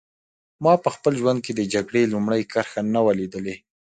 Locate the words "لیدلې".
3.19-3.55